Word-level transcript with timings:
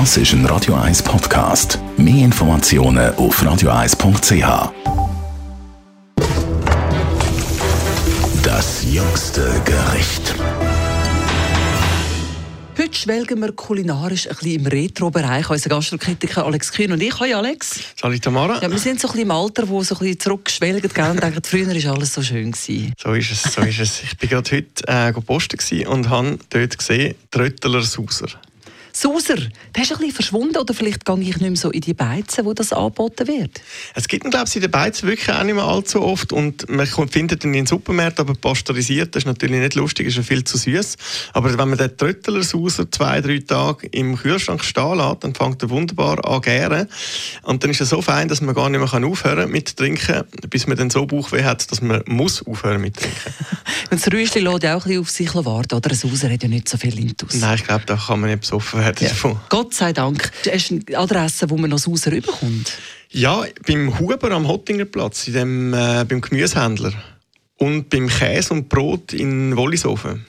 Das 0.00 0.16
ist 0.16 0.32
ein 0.32 0.44
Radio 0.46 0.74
1 0.74 1.04
Podcast. 1.04 1.78
Mehr 1.96 2.24
Informationen 2.24 3.14
auf 3.14 3.40
radio1.ch. 3.40 4.72
Das 8.42 8.84
jüngste 8.92 9.62
Gericht. 9.64 10.34
Heute 12.76 12.92
schwelgen 12.92 13.40
wir 13.40 13.52
kulinarisch 13.52 14.26
ein 14.26 14.34
bisschen 14.34 14.58
im 14.58 14.66
Retro-Bereich. 14.66 15.48
Unser 15.48 15.70
Gastrokritiker 15.70 16.44
Alex 16.44 16.72
Kühn 16.72 16.90
und 16.90 17.00
ich. 17.00 17.20
Hallo 17.20 17.36
Alex. 17.38 17.78
Salut 17.94 18.20
Tamara. 18.20 18.60
Ja, 18.60 18.68
wir 18.68 18.78
sind 18.78 18.98
so 18.98 19.06
ein 19.06 19.12
bisschen 19.12 19.26
im 19.26 19.30
Alter, 19.30 19.68
wo 19.68 19.80
so 19.84 19.94
ein 19.94 20.00
bisschen 20.00 20.18
zurückgeschwelgt 20.18 20.92
gell, 20.92 21.10
und 21.12 21.22
denken, 21.22 21.40
früher 21.44 21.68
war 21.68 21.94
alles 21.94 22.12
so 22.12 22.20
schön. 22.20 22.50
Gewesen. 22.50 22.92
So 23.00 23.12
ist 23.12 23.30
es, 23.30 23.42
so 23.44 23.60
ist 23.60 23.78
es. 23.78 24.02
Ich 24.02 24.20
war 24.20 24.28
gerade 24.28 24.56
heute 24.56 24.88
äh, 24.88 25.12
posten 25.12 25.86
und 25.86 26.10
habe 26.10 26.36
dort 26.50 26.78
gesehen, 26.78 27.14
Tröttler 27.30 27.82
Sauser. 27.82 28.26
Sauser, 28.96 29.34
der 29.74 29.82
ist 29.82 29.90
ein 29.90 29.98
bisschen 29.98 30.12
verschwunden 30.12 30.56
oder 30.56 30.72
vielleicht 30.72 31.04
gehe 31.04 31.18
ich 31.18 31.26
nicht 31.26 31.40
mehr 31.40 31.56
so 31.56 31.70
in 31.70 31.80
die 31.80 31.94
Beizen, 31.94 32.44
wo 32.44 32.54
das 32.54 32.72
angeboten 32.72 33.26
wird? 33.26 33.60
Es 33.92 34.06
gibt 34.06 34.24
ihn, 34.24 34.30
glaube 34.30 34.46
ich, 34.46 34.54
in 34.54 34.62
den 34.62 34.70
Beizen 34.70 35.08
wirklich 35.08 35.28
auch 35.32 35.42
nicht 35.42 35.56
mehr 35.56 35.64
allzu 35.64 36.00
oft 36.00 36.32
und 36.32 36.70
man 36.70 36.86
findet 36.86 37.42
ihn 37.42 37.54
in 37.54 37.64
den 37.64 37.66
Supermärkten, 37.66 38.24
aber 38.24 38.38
pasteurisiert, 38.38 39.16
das 39.16 39.24
ist 39.24 39.26
natürlich 39.26 39.58
nicht 39.58 39.74
lustig, 39.74 40.06
ist 40.06 40.16
ja 40.16 40.22
viel 40.22 40.44
zu 40.44 40.58
süß. 40.58 40.96
Aber 41.32 41.58
wenn 41.58 41.68
man 41.68 41.76
den 41.76 41.96
Tröttler 41.96 42.44
Sauser 42.44 42.88
zwei, 42.88 43.20
drei 43.20 43.40
Tage 43.40 43.88
im 43.88 44.16
Kühlschrank 44.16 44.62
stehen 44.62 44.98
lässt, 44.98 45.24
dann 45.24 45.34
fängt 45.34 45.60
er 45.60 45.70
wunderbar 45.70 46.24
an 46.24 46.40
gären 46.40 46.86
und 47.42 47.64
dann 47.64 47.70
ist 47.70 47.80
er 47.80 47.86
so 47.86 48.00
fein, 48.00 48.28
dass 48.28 48.42
man 48.42 48.54
gar 48.54 48.70
nicht 48.70 48.78
mehr 48.78 49.04
aufhören 49.08 49.38
kann 49.38 49.50
mit 49.50 49.76
Trinken, 49.76 50.22
bis 50.50 50.68
man 50.68 50.76
dann 50.76 50.90
so 50.90 51.04
Bauchweh 51.04 51.42
hat, 51.42 51.68
dass 51.72 51.82
man 51.82 52.04
muss 52.06 52.46
aufhören 52.46 52.80
mit 52.80 52.96
Trinken. 52.96 53.34
und 53.90 54.00
das 54.00 54.12
Rüschli 54.12 54.40
lässt 54.40 54.62
ja 54.62 54.76
auch 54.76 54.86
ein 54.86 54.88
bisschen 54.88 55.00
auf 55.00 55.10
sich 55.10 55.34
warten, 55.34 55.74
oder? 55.74 55.90
Ein 55.90 55.96
Sauser 55.96 56.30
hat 56.30 56.44
ja 56.44 56.48
nicht 56.48 56.68
so 56.68 56.76
viel 56.76 56.96
Intus. 56.96 57.34
Nein, 57.34 57.56
ich 57.56 57.64
glaube, 57.64 57.82
da 57.86 57.96
kann 57.96 58.20
man 58.20 58.30
nicht 58.30 58.42
besoffen 58.42 58.83
werden 58.84 59.06
ja. 59.06 59.40
Gott 59.48 59.74
sei 59.74 59.92
Dank. 59.92 60.30
Hast 60.50 60.70
du 60.70 60.74
eine 60.74 60.98
Adresse, 60.98 61.48
wo 61.50 61.56
man 61.56 61.70
noch 61.70 61.78
Sauser 61.78 62.12
rüberkommt? 62.12 62.72
Ja, 63.10 63.44
beim 63.66 63.98
Huber 63.98 64.30
am 64.32 64.48
Hottingerplatz, 64.48 65.28
in 65.28 65.34
dem, 65.34 65.74
äh, 65.74 66.04
beim 66.04 66.20
Gemüsehändler. 66.20 66.92
Und 67.56 67.88
beim 67.88 68.08
Käse 68.08 68.52
und 68.52 68.68
Brot 68.68 69.12
in 69.12 69.56
Wollishofen. 69.56 70.24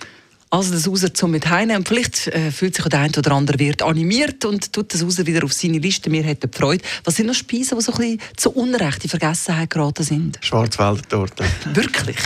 Also 0.52 0.72
das 0.72 0.84
Sauser 0.84 1.14
zum 1.14 1.32
mit 1.32 1.50
heimnehmen. 1.50 1.80
Und 1.80 1.88
vielleicht 1.88 2.28
äh, 2.28 2.52
fühlt 2.52 2.76
sich 2.76 2.86
der 2.86 3.00
eine 3.00 3.18
oder 3.18 3.32
andere 3.32 3.60
Wirt 3.60 3.82
animiert 3.82 4.46
und 4.46 4.72
tut 4.72 4.94
das 4.94 5.02
Sauser 5.02 5.26
wieder 5.26 5.44
auf 5.44 5.52
seine 5.52 5.80
Liste. 5.80 6.10
Mir 6.10 6.24
hat 6.26 6.38
Freude. 6.56 6.84
Was 7.04 7.16
sind 7.16 7.26
noch 7.26 7.34
Speisen, 7.34 7.78
die 7.78 7.84
so 7.84 7.92
ein 7.92 7.98
bisschen 7.98 8.20
zu 8.38 8.52
Unrecht 8.52 9.04
in 9.04 9.10
Vergessenheit 9.10 9.70
geraten 9.70 10.04
sind? 10.04 10.38
Schwarzwälder 10.42 11.02
Torte. 11.10 11.44
Wirklich? 11.74 12.18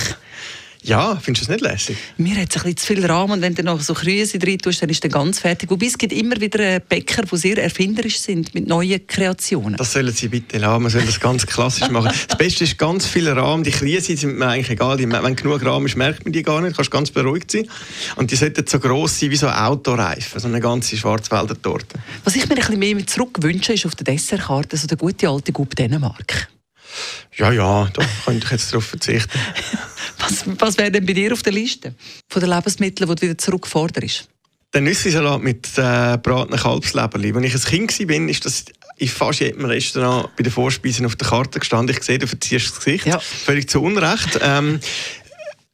Ja, 0.81 1.17
findest 1.21 1.47
du 1.47 1.51
es 1.51 1.61
nicht 1.61 1.69
lässig? 1.69 1.97
Mir 2.17 2.37
hat 2.37 2.49
es 2.49 2.55
ein 2.55 2.63
bisschen 2.63 2.77
zu 2.77 2.85
viel 2.87 3.05
Rahmen 3.05 3.33
und 3.33 3.41
wenn 3.41 3.53
du 3.53 3.63
noch 3.63 3.81
so 3.81 3.93
Krüse 3.93 4.39
drin 4.39 4.59
tust, 4.59 4.81
dann 4.81 4.89
ist 4.89 5.03
der 5.03 5.09
ganz 5.09 5.39
fertig. 5.39 5.69
Wobei 5.69 5.87
es 5.87 5.97
gibt 5.97 6.13
immer 6.13 6.39
wieder 6.39 6.59
äh, 6.59 6.79
Bäcker, 6.87 7.23
die 7.23 7.37
sehr 7.37 7.61
erfinderisch 7.61 8.19
sind 8.19 8.55
mit 8.55 8.67
neuen 8.67 9.05
Kreationen. 9.05 9.75
Das 9.75 9.91
sollen 9.91 10.13
sie 10.13 10.29
bitte 10.29 10.57
lassen, 10.57 10.83
man 10.83 10.91
soll 10.91 11.01
das 11.01 11.19
ganz 11.19 11.45
klassisch 11.45 11.89
machen. 11.89 12.11
das 12.27 12.37
Beste 12.37 12.63
ist 12.63 12.77
ganz 12.77 13.05
viele 13.05 13.35
Rahmen, 13.35 13.63
die 13.63 13.71
Krüse 13.71 14.15
sind 14.15 14.37
mir 14.37 14.47
eigentlich 14.47 14.69
egal, 14.69 14.97
wenn 14.99 15.35
genug 15.35 15.65
Rahmen 15.65 15.85
ist, 15.85 15.97
merkt 15.97 16.23
man 16.23 16.31
die 16.31 16.43
gar 16.43 16.61
nicht, 16.61 16.71
du 16.71 16.75
kannst 16.77 16.91
ganz 16.91 17.11
beruhigt 17.11 17.51
sein. 17.51 17.67
Und 18.15 18.31
die 18.31 18.37
sollten 18.37 18.65
so 18.65 18.79
gross 18.79 19.19
sein 19.19 19.31
wie 19.31 19.35
so 19.35 19.49
Autoreifen, 19.49 20.39
so 20.39 20.47
eine 20.47 20.61
ganze 20.61 20.95
Schwarzwälder 20.95 21.61
Torte. 21.61 21.99
Was 22.23 22.35
ich 22.35 22.47
mir 22.47 22.55
ein 22.55 22.61
bisschen 22.61 22.79
mehr 22.79 23.05
zurückwünsche, 23.05 23.73
ist 23.73 23.85
auf 23.85 23.95
der 23.95 24.05
Dessertkarte 24.05 24.77
so 24.77 24.87
der 24.87 24.97
gute 24.97 25.27
alte 25.27 25.51
Gub 25.51 25.75
Dänemark. 25.75 26.47
Ja, 27.35 27.51
ja, 27.51 27.89
da 27.93 28.05
könnte 28.25 28.45
ich 28.45 28.51
jetzt 28.51 28.71
darauf 28.71 28.85
verzichten. 28.85 29.29
Was, 30.29 30.43
was 30.59 30.77
wäre 30.77 30.91
denn 30.91 31.05
bei 31.05 31.13
dir 31.13 31.33
auf 31.33 31.41
der 31.41 31.53
Liste 31.53 31.95
von 32.27 32.39
den 32.39 32.49
Lebensmitteln, 32.49 33.09
die 33.09 33.15
du 33.15 33.21
wieder 33.21 33.37
zurückforderst? 33.37 34.29
Der 34.73 34.81
Nüssi-Salat 34.81 35.41
mit 35.41 35.67
äh, 35.77 36.17
bratenen 36.21 36.59
Kalbsleberli. 36.59 37.33
Als 37.33 37.45
ich 37.45 37.81
ein 37.81 37.87
Kind 37.87 38.09
war, 38.09 38.29
ist 38.29 38.45
das 38.45 38.65
in 38.97 39.07
fast 39.07 39.39
jedem 39.39 39.65
Restaurant 39.65 40.35
bei 40.35 40.43
den 40.43 40.51
Vorspeisen 40.51 41.05
auf 41.05 41.15
der 41.15 41.27
Karte 41.27 41.59
gestanden. 41.59 41.95
Ich 41.95 42.03
sehe, 42.03 42.19
du 42.19 42.27
verziehst 42.27 42.69
das 42.69 42.77
Gesicht. 42.77 43.05
Ja. 43.07 43.19
Völlig 43.19 43.69
zu 43.69 43.81
Unrecht. 43.81 44.39
Ähm, 44.41 44.79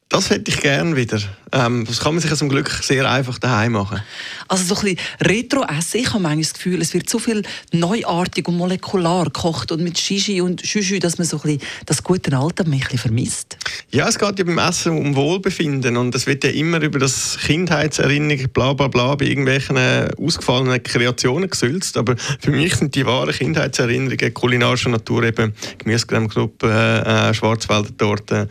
das 0.07 0.29
hätte 0.29 0.51
ich 0.51 0.61
gerne 0.61 0.95
wieder. 0.95 1.19
Ähm, 1.55 1.85
das 1.85 2.01
kann 2.01 2.13
man 2.13 2.21
sich 2.21 2.33
zum 2.35 2.49
Glück 2.49 2.69
sehr 2.69 3.09
einfach 3.09 3.39
daheim 3.39 3.71
machen. 3.71 4.01
Also 4.49 4.75
so 4.75 4.75
ein 4.75 4.95
bisschen 4.95 4.99
Retro-Essen. 5.21 6.01
Ich 6.01 6.09
habe 6.09 6.19
manchmal 6.19 6.41
das 6.41 6.53
Gefühl, 6.53 6.81
es 6.81 6.93
wird 6.93 7.09
zu 7.09 7.17
viel 7.17 7.43
neuartig 7.71 8.45
und 8.49 8.57
molekular 8.57 9.25
gekocht 9.25 9.71
und 9.71 9.81
mit 9.81 9.97
Shishi 9.97 10.41
und 10.41 10.65
Shushu, 10.67 10.99
dass 10.99 11.17
man 11.17 11.25
so 11.25 11.37
ein 11.37 11.43
bisschen 11.43 11.61
das 11.85 12.03
gute 12.03 12.35
Alter 12.37 12.65
ein 12.65 12.71
bisschen 12.71 12.99
vermisst. 12.99 13.57
Ja, 13.89 14.09
es 14.09 14.19
geht 14.19 14.37
ja 14.37 14.43
beim 14.43 14.57
Essen 14.57 14.97
um 14.97 15.15
Wohlbefinden 15.15 15.95
und 15.95 16.13
es 16.13 16.27
wird 16.27 16.43
ja 16.43 16.49
immer 16.49 16.81
über 16.81 16.99
das 16.99 17.37
Kindheitserinnerung 17.45 18.49
bla 18.49 18.73
bla 18.73 18.89
bla 18.89 19.15
bei 19.15 19.27
irgendwelchen 19.27 19.77
ausgefallenen 20.17 20.83
Kreationen 20.83 21.49
gesülzt. 21.49 21.95
Aber 21.95 22.17
für 22.17 22.51
mich 22.51 22.75
sind 22.75 22.95
die 22.95 23.05
wahren 23.05 23.33
Kindheitserinnerungen 23.33 24.33
kulinarischer 24.33 24.89
Natur 24.89 25.23
eben 25.23 25.53
Gemüsecreme 25.77 26.27
Club, 26.27 26.61
äh, 26.63 27.33
Schwarzwälder 27.33 27.95
Torte, 27.95 28.49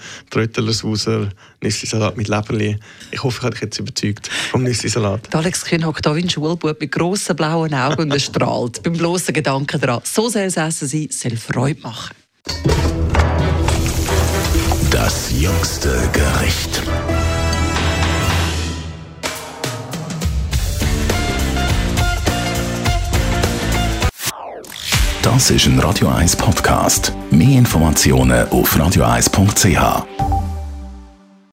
Nüssli-Salat 1.64 2.16
mit 2.16 2.28
Leberli. 2.28 2.78
Ich 3.10 3.22
hoffe, 3.22 3.38
ich 3.38 3.44
habe 3.44 3.54
dich 3.54 3.62
jetzt 3.62 3.78
überzeugt 3.78 4.28
vom 4.28 4.64
Nüssli-Salat. 4.64 5.34
Alex 5.34 5.64
Kühn 5.64 5.84
hockt 5.86 6.04
hier 6.06 6.16
wie 6.16 6.22
ein 6.22 6.30
Schulbub 6.30 6.80
mit 6.80 6.92
grossen 6.92 7.36
blauen 7.36 7.74
Augen 7.74 8.02
und 8.02 8.10
er 8.10 8.18
strahlt 8.18 8.82
beim 8.82 8.94
bloßen 8.94 9.32
Gedanken 9.32 9.80
daran. 9.80 10.00
So 10.04 10.28
soll 10.28 10.42
es 10.42 10.56
essen 10.56 10.88
sein, 10.88 11.08
soll 11.10 11.36
Freude 11.36 11.80
machen. 11.80 12.14
Das 14.90 15.32
jüngste 15.32 16.08
Gericht. 16.12 16.82
Das 25.24 25.50
ist 25.50 25.66
ein 25.66 25.78
Radio 25.80 26.08
1 26.08 26.36
Podcast. 26.36 27.12
Mehr 27.30 27.58
Informationen 27.58 28.46
auf 28.50 28.76
radio1.ch. 28.76 30.33